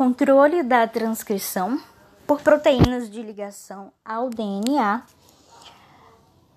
[0.00, 1.78] controle da transcrição
[2.26, 5.02] por proteínas de ligação ao DNA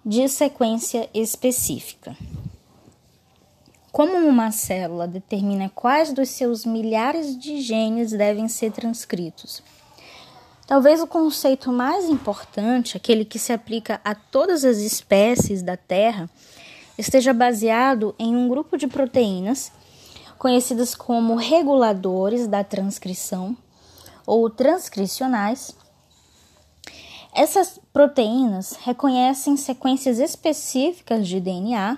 [0.05, 2.15] de sequência específica.
[3.91, 9.61] Como uma célula determina quais dos seus milhares de genes devem ser transcritos?
[10.65, 16.29] Talvez o conceito mais importante, aquele que se aplica a todas as espécies da Terra,
[16.97, 19.69] esteja baseado em um grupo de proteínas
[20.43, 23.55] conhecidas como reguladores da transcrição
[24.27, 25.73] ou transcricionais.
[27.33, 31.97] Essas proteínas reconhecem sequências específicas de DNA,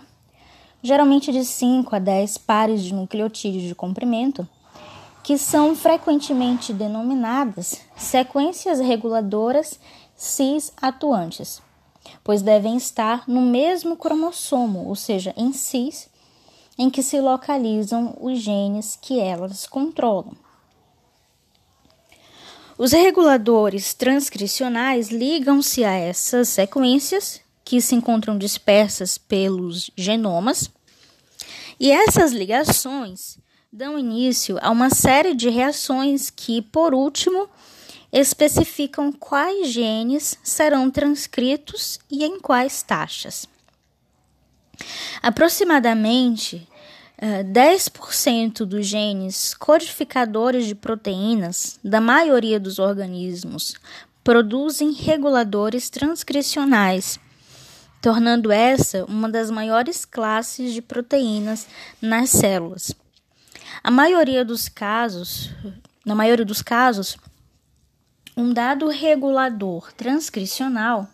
[0.84, 4.48] geralmente de 5 a 10 pares de nucleotídeos de comprimento,
[5.24, 9.80] que são frequentemente denominadas sequências reguladoras
[10.16, 11.64] cis atuantes,
[12.24, 16.14] pois devem estar no mesmo cromossomo, ou seja, em cis,
[16.78, 20.34] em que se localizam os genes que elas controlam.
[22.78, 30.70] Os reguladores transcricionais ligam-se a essas sequências que se encontram dispersas pelos genomas,
[31.80, 33.38] e essas ligações
[33.72, 37.50] dão início a uma série de reações que, por último,
[38.12, 43.48] especificam quais genes serão transcritos e em quais taxas.
[45.22, 46.68] Aproximadamente
[47.22, 53.76] 10% eh, dos genes codificadores de proteínas da maioria dos organismos
[54.24, 57.20] produzem reguladores transcricionais,
[58.02, 61.68] tornando essa uma das maiores classes de proteínas
[62.02, 62.92] nas células.
[63.84, 65.52] A maioria dos casos,
[66.04, 67.18] na maioria dos casos,
[68.36, 71.08] um dado regulador transcricional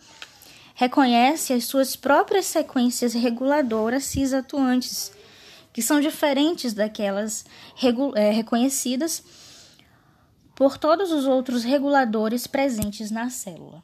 [0.82, 5.12] reconhece as suas próprias sequências reguladoras cisatuantes
[5.72, 7.46] que são diferentes daquelas
[8.16, 9.24] é, reconhecidas
[10.56, 13.84] por todos os outros reguladores presentes na célula.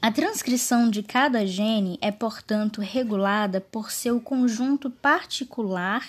[0.00, 6.08] A transcrição de cada gene é, portanto, regulada por seu conjunto particular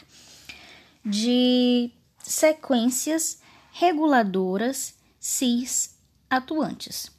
[1.03, 3.41] de sequências
[3.71, 5.97] reguladoras cis
[6.29, 7.12] atuantes.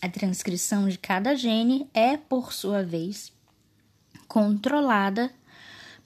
[0.00, 3.32] A transcrição de cada gene é, por sua vez,
[4.28, 5.30] controlada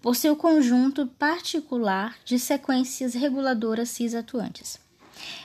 [0.00, 4.80] por seu conjunto particular de sequências reguladoras cis-atuantes.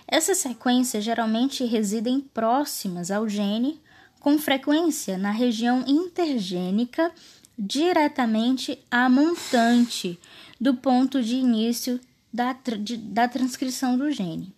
[0.08, 3.80] Essas sequências geralmente residem próximas ao gene,
[4.19, 7.12] com frequência na região intergênica,
[7.58, 10.19] diretamente à montante
[10.59, 12.00] do ponto de início
[12.34, 12.56] da,
[13.03, 14.53] da transcrição do gene.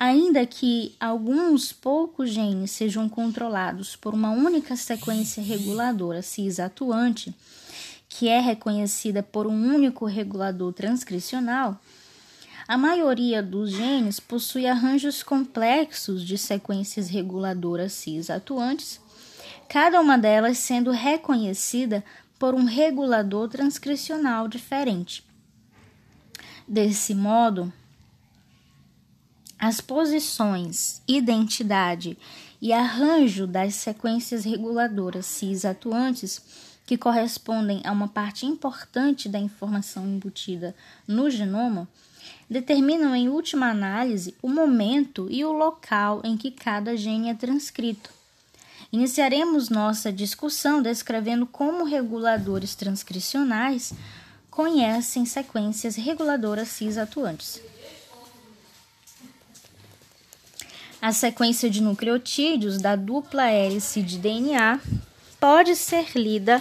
[0.00, 7.34] Ainda que alguns poucos genes sejam controlados por uma única sequência reguladora cis-atuante,
[8.08, 11.80] que é reconhecida por um único regulador transcricional,
[12.68, 19.00] a maioria dos genes possui arranjos complexos de sequências reguladoras cis atuantes,
[19.68, 22.04] cada uma delas sendo reconhecida
[22.38, 25.24] por um regulador transcricional diferente.
[26.68, 27.72] Desse modo,
[29.58, 32.16] as posições, identidade
[32.60, 36.40] e arranjo das sequências reguladoras cis atuantes
[36.86, 40.74] que correspondem a uma parte importante da informação embutida
[41.06, 41.88] no genoma,
[42.48, 48.10] determinam em última análise o momento e o local em que cada gene é transcrito.
[48.90, 53.92] Iniciaremos nossa discussão descrevendo como reguladores transcricionais
[54.50, 57.60] conhecem sequências reguladoras cis atuantes.
[61.00, 64.80] A sequência de nucleotídeos da dupla hélice de DNA
[65.38, 66.60] pode ser lida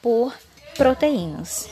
[0.00, 0.32] por
[0.76, 1.68] proteínas.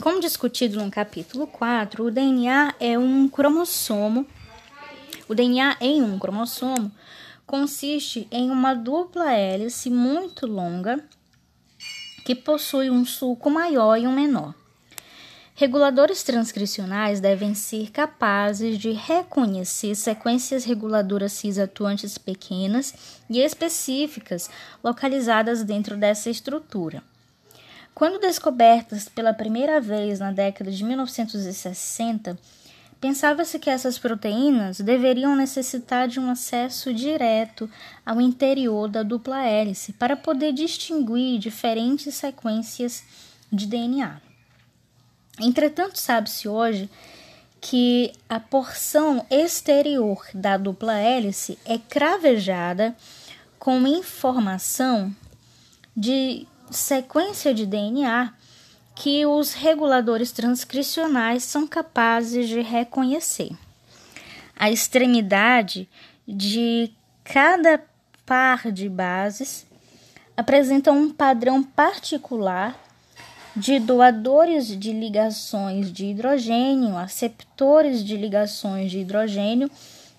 [0.00, 4.26] Como discutido no capítulo 4, o DNA é um cromossomo.
[5.28, 6.90] O DNA em um cromossomo
[7.46, 11.04] consiste em uma dupla hélice muito longa
[12.24, 14.54] que possui um sulco maior e um menor.
[15.60, 22.94] Reguladores transcricionais devem ser capazes de reconhecer sequências reguladoras cis atuantes pequenas
[23.28, 24.48] e específicas
[24.82, 27.02] localizadas dentro dessa estrutura.
[27.94, 32.38] Quando descobertas pela primeira vez na década de 1960,
[32.98, 37.68] pensava-se que essas proteínas deveriam necessitar de um acesso direto
[38.06, 43.04] ao interior da dupla hélice para poder distinguir diferentes sequências
[43.52, 44.29] de DNA.
[45.40, 46.88] Entretanto, sabe-se hoje
[47.60, 52.94] que a porção exterior da dupla hélice é cravejada
[53.58, 55.14] com informação
[55.96, 58.32] de sequência de DNA
[58.94, 63.50] que os reguladores transcricionais são capazes de reconhecer.
[64.56, 65.88] A extremidade
[66.26, 66.92] de
[67.24, 67.82] cada
[68.26, 69.66] par de bases
[70.36, 72.78] apresenta um padrão particular
[73.60, 79.70] de doadores de ligações de hidrogênio, aceptores de ligações de hidrogênio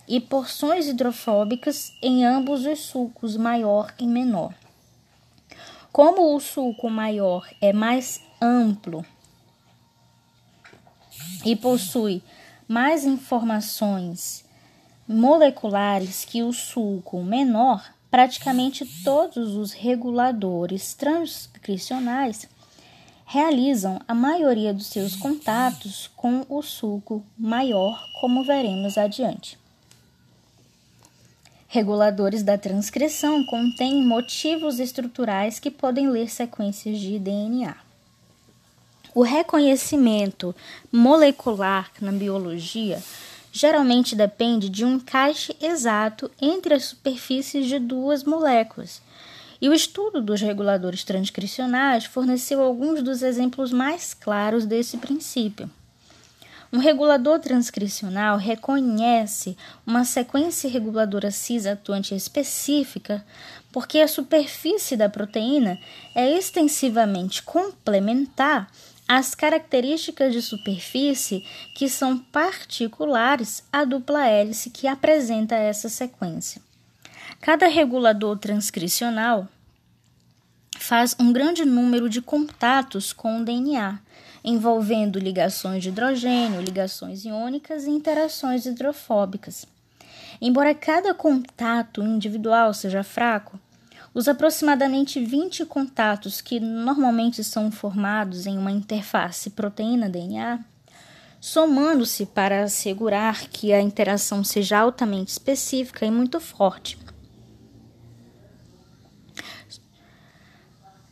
[0.07, 4.53] e porções hidrofóbicas em ambos os sulcos maior e menor.
[5.91, 9.03] Como o sulco maior é mais amplo
[11.43, 12.21] e possui
[12.67, 14.45] mais informações
[15.07, 22.47] moleculares que o sulco menor, praticamente todos os reguladores transcricionais
[23.31, 29.57] realizam a maioria dos seus contatos com o sulco maior, como veremos adiante.
[31.69, 37.73] Reguladores da transcrição contêm motivos estruturais que podem ler sequências de DNA.
[39.15, 40.53] O reconhecimento
[40.91, 43.01] molecular na biologia
[43.49, 49.01] geralmente depende de um encaixe exato entre as superfícies de duas moléculas.
[49.61, 55.69] E o estudo dos reguladores transcricionais forneceu alguns dos exemplos mais claros desse princípio.
[56.73, 63.23] Um regulador transcricional reconhece uma sequência reguladora cis-atuante específica
[63.71, 65.77] porque a superfície da proteína
[66.15, 68.71] é extensivamente complementar
[69.07, 76.61] às características de superfície que são particulares à dupla hélice que apresenta essa sequência.
[77.41, 79.47] Cada regulador transcricional
[80.77, 83.99] faz um grande número de contatos com o DNA
[84.43, 89.65] envolvendo ligações de hidrogênio, ligações iônicas e interações hidrofóbicas.
[90.39, 93.59] Embora cada contato individual seja fraco,
[94.13, 100.59] os aproximadamente 20 contatos que normalmente são formados em uma interface proteína-DNA,
[101.39, 106.99] somando-se para assegurar que a interação seja altamente específica e muito forte.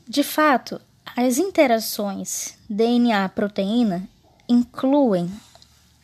[0.10, 0.82] De fato,
[1.16, 4.10] as interações DNA-proteína
[4.50, 5.32] incluem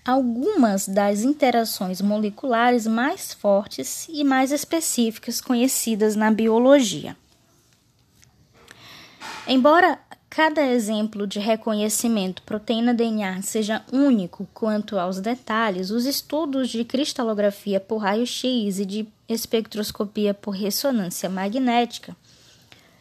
[0.05, 7.17] algumas das interações moleculares mais fortes e mais específicas conhecidas na biologia.
[9.47, 9.97] Embora
[10.29, 17.97] cada exemplo de reconhecimento proteína-DNA seja único quanto aos detalhes, os estudos de cristalografia por
[17.97, 22.15] raio-x e de espectroscopia por ressonância magnética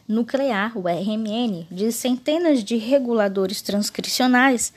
[0.07, 4.73] nuclear, o RMN, de centenas de reguladores transcricionais,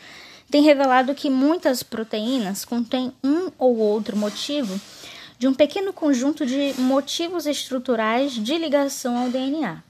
[0.51, 4.81] tem revelado que muitas proteínas contêm um ou outro motivo
[5.39, 9.83] de um pequeno conjunto de motivos estruturais de ligação ao DNA.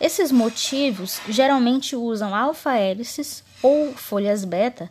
[0.00, 4.90] Esses motivos geralmente usam alfa-hélices ou folhas beta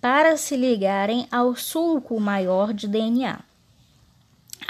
[0.00, 3.47] para se ligarem ao sulco maior de DNA.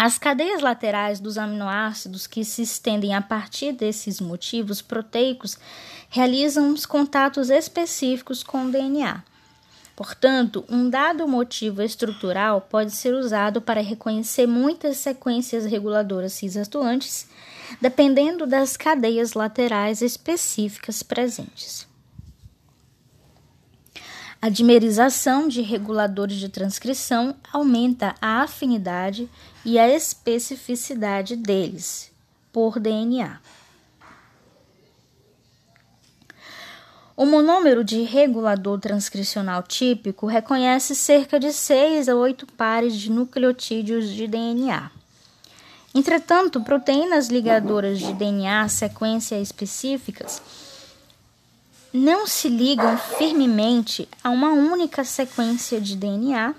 [0.00, 5.58] As cadeias laterais dos aminoácidos que se estendem a partir desses motivos proteicos
[6.08, 9.24] realizam os contatos específicos com o DNA.
[9.96, 17.26] Portanto, um dado motivo estrutural pode ser usado para reconhecer muitas sequências reguladoras cis-atuantes,
[17.80, 21.88] dependendo das cadeias laterais específicas presentes.
[24.40, 29.28] A dimerização de reguladores de transcrição aumenta a afinidade
[29.64, 32.12] e a especificidade deles
[32.52, 33.40] por DNA.
[37.16, 44.08] O monômero de regulador transcricional típico reconhece cerca de 6 a 8 pares de nucleotídeos
[44.08, 44.88] de DNA.
[45.92, 50.40] Entretanto, proteínas ligadoras de DNA sequência específicas
[51.92, 56.54] não se ligam firmemente a uma única sequência de DNA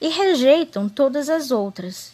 [0.00, 2.12] e rejeitam todas as outras.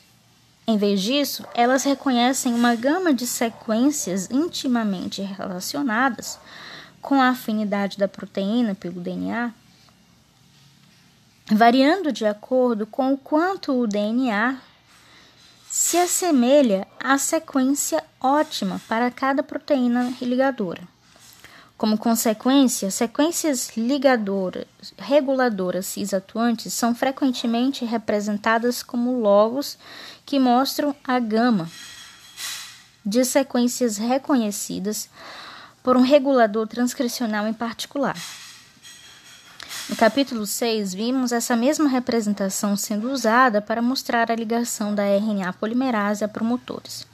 [0.67, 6.39] Em vez disso, elas reconhecem uma gama de sequências intimamente relacionadas
[7.03, 9.53] com a afinidade da proteína pelo DNA,
[11.51, 14.59] variando de acordo com o quanto o DNA
[15.69, 20.94] se assemelha à sequência ótima para cada proteína ligadora.
[21.85, 24.65] Como consequência, sequências ligadoras,
[24.97, 29.77] reguladoras cis-atuantes são frequentemente representadas como logos
[30.25, 31.71] que mostram a gama
[33.05, 35.11] de sequências reconhecidas
[35.83, 38.17] por um regulador transcricional em particular.
[39.87, 45.53] No capítulo 6, vimos essa mesma representação sendo usada para mostrar a ligação da RNA
[45.53, 47.07] polimerase a promotores.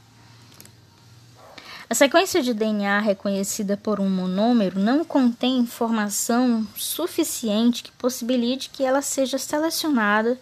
[1.90, 8.85] A sequência de DNA reconhecida por um monômero não contém informação suficiente que possibilite que
[8.85, 10.38] ela seja selecionada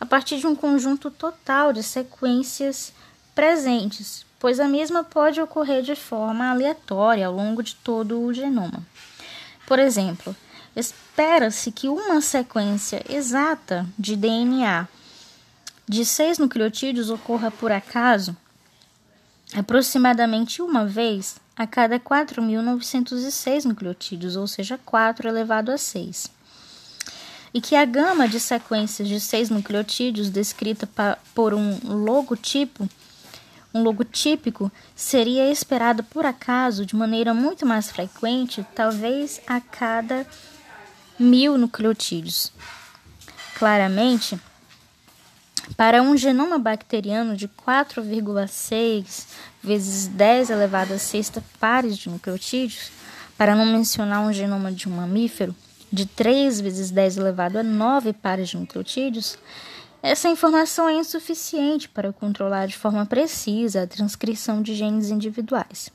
[0.00, 2.92] a partir de um conjunto total de sequências
[3.32, 8.84] presentes, pois a mesma pode ocorrer de forma aleatória ao longo de todo o genoma.
[9.68, 10.34] Por exemplo,
[10.74, 14.88] espera-se que uma sequência exata de DNA
[15.88, 18.36] de seis nucleotídeos ocorra por acaso
[19.54, 26.30] aproximadamente uma vez a cada 4.906 nucleotídeos, ou seja, 4 elevado a 6.
[27.52, 30.86] E que a gama de sequências de seis nucleotídeos descrita
[31.34, 32.88] por um logotipo,
[33.72, 40.26] um logotípico, seria esperada por acaso de maneira muito mais frequente, talvez a cada
[41.18, 42.52] mil nucleotídeos.
[43.58, 44.38] Claramente,
[45.60, 49.26] para um genoma bacteriano de 4,6
[49.62, 52.90] vezes 10 elevado a sexta pares de nucleotídeos,
[53.36, 55.54] para não mencionar um genoma de um mamífero
[55.92, 59.38] de 3 vezes 10 elevado a 9 pares de nucleotídeos,
[60.02, 65.90] essa informação é insuficiente para controlar de forma precisa a transcrição de genes individuais.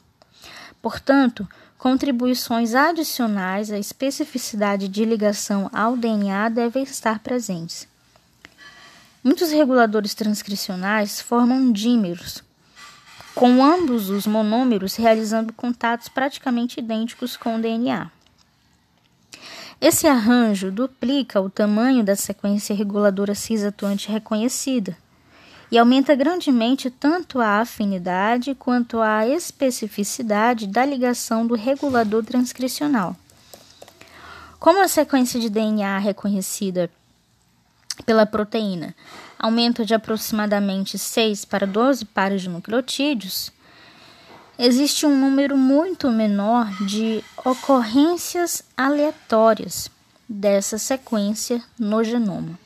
[0.81, 7.87] Portanto, contribuições adicionais à especificidade de ligação ao DNA devem estar presentes.
[9.23, 12.43] Muitos reguladores transcricionais formam dímeros,
[13.33, 18.11] com ambos os monômeros realizando contatos praticamente idênticos com o DNA.
[19.79, 24.97] Esse arranjo duplica o tamanho da sequência reguladora cis-atuante reconhecida
[25.71, 33.15] e aumenta grandemente tanto a afinidade quanto a especificidade da ligação do regulador transcricional.
[34.59, 36.91] Como a sequência de DNA reconhecida
[38.05, 38.95] pela proteína
[39.39, 43.51] aumenta de aproximadamente 6 para 12 pares de nucleotídeos,
[44.57, 49.89] existe um número muito menor de ocorrências aleatórias
[50.29, 52.62] dessa sequência no genoma.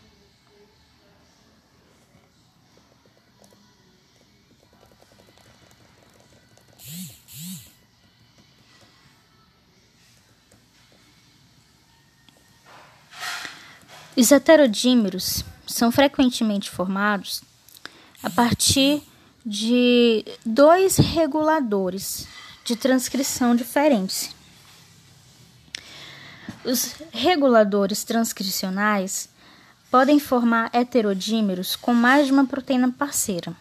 [14.18, 17.44] Os heterodímeros são frequentemente formados
[18.24, 19.04] a partir
[19.46, 22.28] de dois reguladores
[22.66, 24.36] de transcrição diferentes.
[26.66, 29.30] Os reguladores transcricionais
[29.92, 33.56] podem formar heterodímeros com mais de uma proteína parceira.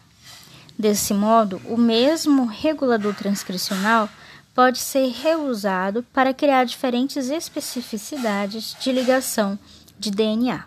[0.77, 4.09] Desse modo, o mesmo regulador transcricional
[4.55, 9.59] pode ser reusado para criar diferentes especificidades de ligação
[9.99, 10.65] de DNA.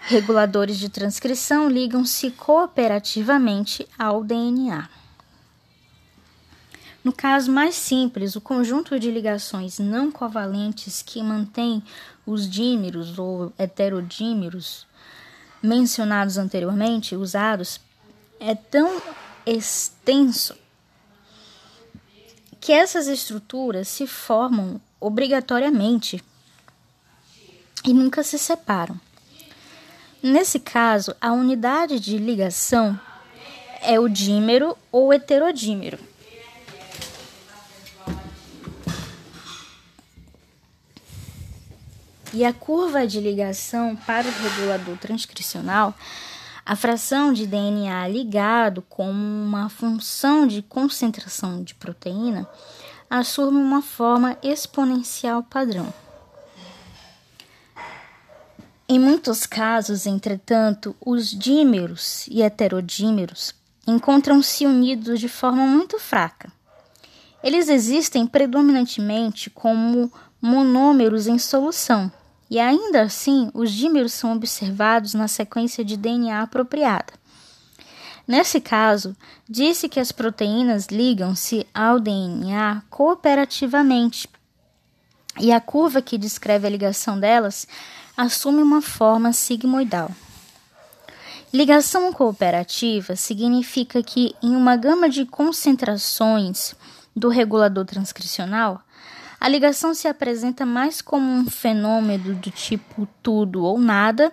[0.00, 4.88] Reguladores de transcrição ligam-se cooperativamente ao DNA.
[7.02, 11.82] No caso mais simples, o conjunto de ligações não covalentes que mantém
[12.24, 14.86] os dímeros ou heterodímeros
[15.62, 17.80] mencionados anteriormente, usados,
[18.38, 19.00] é tão
[19.44, 20.54] extenso
[22.60, 26.22] que essas estruturas se formam obrigatoriamente
[27.84, 28.98] e nunca se separam.
[30.22, 32.98] Nesse caso, a unidade de ligação
[33.80, 35.98] é o dímero ou heterodímero.
[42.32, 45.94] E a curva de ligação para o regulador transcricional,
[46.66, 52.46] a fração de DNA ligado como uma função de concentração de proteína,
[53.08, 55.92] assume uma forma exponencial padrão.
[58.88, 63.52] Em muitos casos, entretanto, os dímeros e heterodímeros
[63.86, 66.52] encontram-se unidos de forma muito fraca.
[67.42, 72.10] Eles existem predominantemente como monômeros em solução,
[72.48, 77.12] e ainda assim os dímeros são observados na sequência de DNA apropriada.
[78.26, 79.16] Nesse caso,
[79.48, 84.28] disse que as proteínas ligam-se ao DNA cooperativamente
[85.38, 87.68] e a curva que descreve a ligação delas
[88.16, 90.10] assume uma forma sigmoidal.
[91.52, 96.74] Ligação cooperativa significa que, em uma gama de concentrações
[97.14, 98.82] do regulador transcricional,
[99.38, 104.32] a ligação se apresenta mais como um fenômeno do tipo tudo ou nada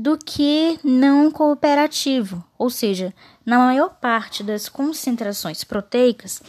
[0.00, 3.12] do que não cooperativo, ou seja,
[3.44, 6.40] na maior parte das concentrações proteicas,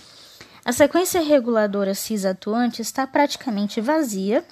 [0.63, 4.45] a sequência reguladora cis-atuante está praticamente vazia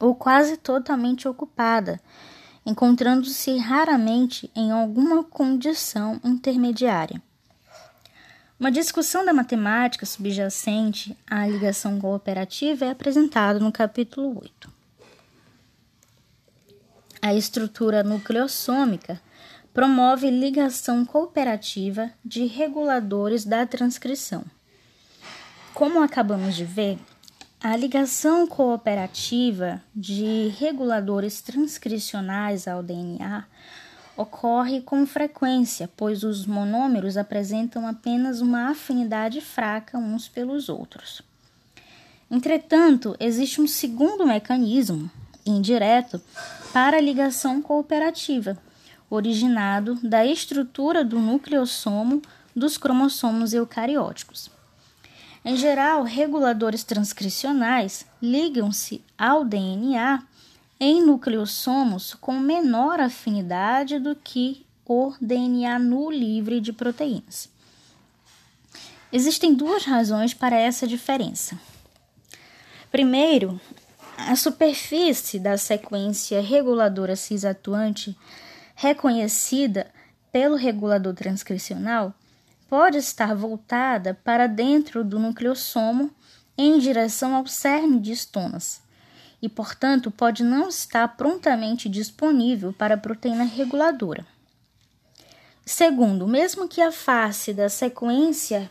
[0.00, 2.00] ou quase totalmente ocupada,
[2.66, 7.22] encontrando-se raramente em alguma condição intermediária.
[8.58, 14.77] Uma discussão da matemática subjacente à ligação cooperativa é apresentada no capítulo 8.
[17.28, 19.20] A estrutura nucleossômica
[19.74, 24.46] promove ligação cooperativa de reguladores da transcrição.
[25.74, 26.98] Como acabamos de ver,
[27.62, 33.44] a ligação cooperativa de reguladores transcricionais ao DNA
[34.16, 41.20] ocorre com frequência, pois os monômeros apresentam apenas uma afinidade fraca uns pelos outros.
[42.30, 45.10] Entretanto, existe um segundo mecanismo,
[45.44, 46.20] indireto,
[46.72, 48.58] para a ligação cooperativa,
[49.10, 52.20] originado da estrutura do nucleossomo
[52.54, 54.50] dos cromossomos eucarióticos.
[55.44, 60.22] Em geral, reguladores transcricionais ligam-se ao DNA
[60.80, 67.48] em nucleossomos com menor afinidade do que o DNA nu livre de proteínas.
[69.12, 71.58] Existem duas razões para essa diferença.
[72.90, 73.60] Primeiro,
[74.18, 78.18] a superfície da sequência reguladora cisatuante
[78.74, 79.86] reconhecida
[80.32, 82.12] pelo regulador transcricional
[82.68, 86.10] pode estar voltada para dentro do nucleossomo
[86.56, 88.82] em direção ao cerne de estonas
[89.40, 94.26] e, portanto, pode não estar prontamente disponível para a proteína reguladora.
[95.64, 98.68] Segundo, mesmo que a face da sequência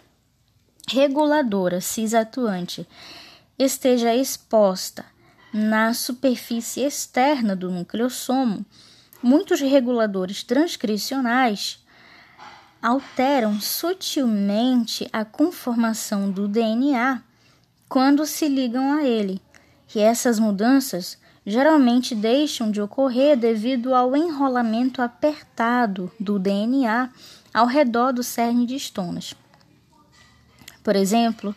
[0.90, 2.86] reguladora cisatuante
[3.58, 5.06] esteja exposta
[5.54, 8.66] na superfície externa do nucleossomo,
[9.22, 11.84] muitos reguladores transcricionais
[12.82, 17.22] alteram sutilmente a conformação do DNA
[17.90, 19.42] quando se ligam a ele,
[19.96, 27.10] e essas mudanças geralmente deixam de ocorrer devido ao enrolamento apertado do DNA
[27.54, 29.34] ao redor do cerne de estonas.
[30.84, 31.56] Por exemplo,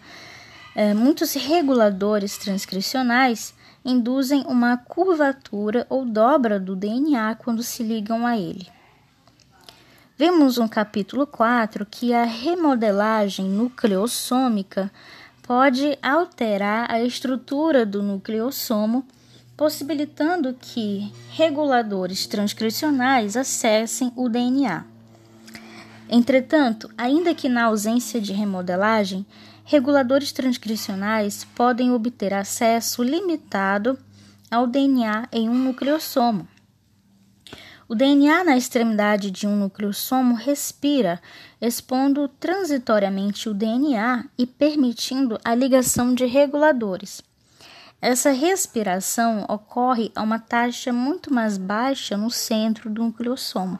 [0.74, 3.52] eh, muitos reguladores transcricionais
[3.84, 8.66] induzem uma curvatura ou dobra do DNA quando se ligam a ele.
[10.16, 14.90] Vemos no capítulo 4 que a remodelagem nucleossômica
[15.42, 19.04] pode alterar a estrutura do nucleossomo,
[19.56, 24.84] possibilitando que reguladores transcricionais acessem o DNA.
[26.08, 29.24] Entretanto, ainda que na ausência de remodelagem,
[29.64, 33.98] reguladores transcricionais podem obter acesso limitado
[34.50, 36.46] ao DNA em um nucleossomo.
[37.88, 41.20] O DNA na extremidade de um nucleossomo respira,
[41.60, 47.20] expondo transitoriamente o DNA e permitindo a ligação de reguladores.
[48.00, 53.78] Essa respiração ocorre a uma taxa muito mais baixa no centro do nucleossomo.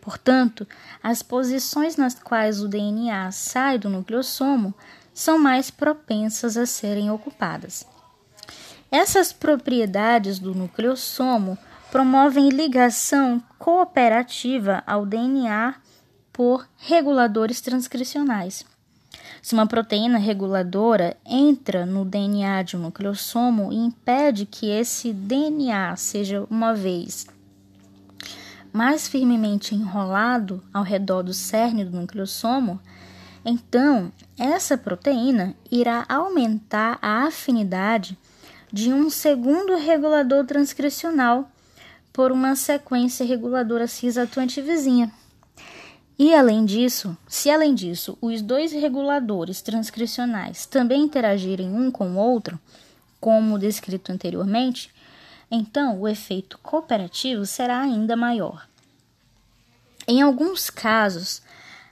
[0.00, 0.66] Portanto,
[1.02, 4.74] as posições nas quais o DNA sai do nucleossomo
[5.12, 7.86] são mais propensas a serem ocupadas.
[8.90, 11.58] Essas propriedades do nucleossomo
[11.90, 15.74] promovem ligação cooperativa ao DNA
[16.32, 18.64] por reguladores transcricionais.
[19.42, 25.96] Se uma proteína reguladora entra no DNA de um nucleossomo e impede que esse DNA
[25.96, 27.26] seja uma vez
[28.72, 32.80] mais firmemente enrolado ao redor do cerne do nucleossomo,
[33.44, 38.18] então, essa proteína irá aumentar a afinidade
[38.72, 41.50] de um segundo regulador transcricional
[42.12, 45.10] por uma sequência reguladora cis-atuante vizinha.
[46.18, 52.16] E além disso, se além disso os dois reguladores transcricionais também interagirem um com o
[52.16, 52.58] outro,
[53.20, 54.92] como descrito anteriormente,
[55.50, 58.66] então o efeito cooperativo será ainda maior.
[60.06, 61.42] Em alguns casos,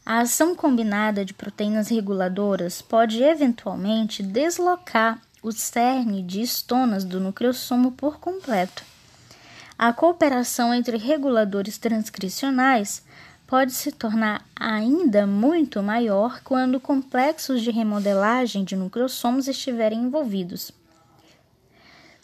[0.05, 7.93] a ação combinada de proteínas reguladoras pode eventualmente deslocar o cerne de estonas do nucleossomo
[7.93, 8.83] por completo.
[9.79, 13.03] A cooperação entre reguladores transcricionais
[13.47, 20.73] pode se tornar ainda muito maior quando complexos de remodelagem de nucleossomos estiverem envolvidos.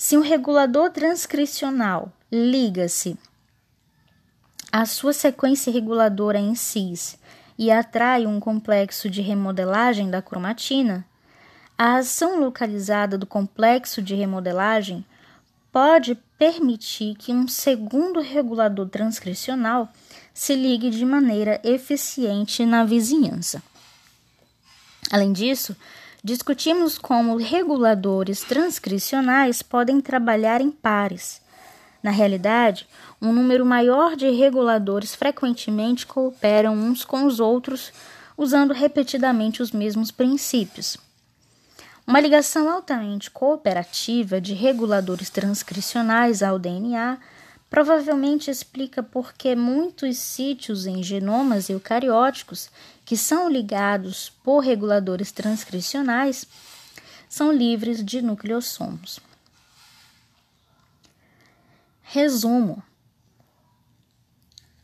[0.04, 3.16] Se um regulador transcricional liga-se
[4.72, 7.16] à sua sequência reguladora em cis
[7.56, 11.06] e atrai um complexo de remodelagem da cromatina,
[11.78, 15.06] a ação localizada do complexo de remodelagem
[15.70, 19.88] pode permitir que um segundo regulador transcricional
[20.34, 23.62] se ligue de maneira eficiente na vizinhança.
[25.12, 25.76] Além disso,
[26.22, 31.40] discutimos como reguladores transcricionais podem trabalhar em pares.
[32.02, 32.88] Na realidade,
[33.20, 37.92] um número maior de reguladores frequentemente cooperam uns com os outros,
[38.36, 40.96] usando repetidamente os mesmos princípios.
[42.04, 47.18] Uma ligação altamente cooperativa de reguladores transcricionais ao DNA
[47.72, 52.68] provavelmente explica por que muitos sítios em genomas eucarióticos
[53.02, 56.46] que são ligados por reguladores transcricionais
[57.30, 59.20] são livres de nucleossomos.
[62.02, 62.82] Resumo: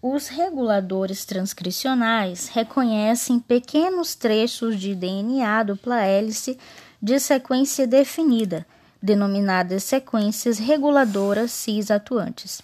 [0.01, 6.59] os reguladores transcricionais reconhecem pequenos trechos de DNA dupla hélice
[7.03, 8.66] de sequência definida,
[9.03, 12.62] denominadas sequências reguladoras cis-atuantes.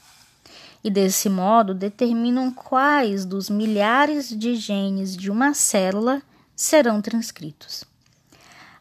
[0.85, 6.21] E desse modo determinam quais dos milhares de genes de uma célula
[6.55, 7.85] serão transcritos.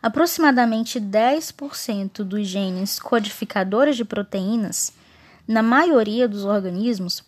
[0.01, 4.91] Aproximadamente 10% dos genes codificadores de proteínas,
[5.47, 7.23] na maioria dos organismos,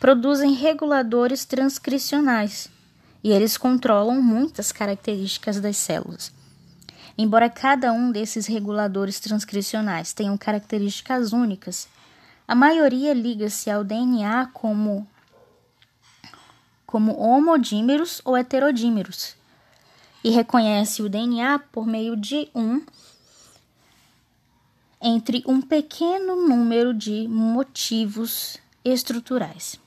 [0.00, 2.70] produzem reguladores transcricionais
[3.22, 6.32] e eles controlam muitas características das células.
[7.18, 11.86] Embora cada um desses reguladores transcricionais tenham características únicas,
[12.48, 15.06] a maioria liga-se ao DNA como,
[16.86, 19.34] como homodímeros ou heterodímeros
[20.22, 22.84] e reconhece o DNA por meio de um
[25.02, 29.78] entre um pequeno número de motivos estruturais.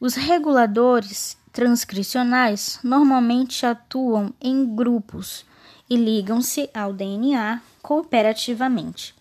[0.00, 5.44] Os reguladores transcricionais normalmente atuam em grupos
[5.90, 9.17] e ligam-se ao DNA cooperativamente.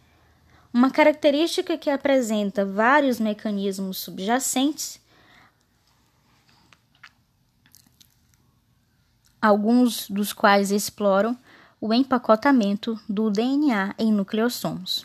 [0.77, 5.01] Uma característica que apresenta vários mecanismos subjacentes,
[9.41, 11.35] alguns dos quais exploram
[11.81, 15.03] o empacotamento do DNA em nucleossomos.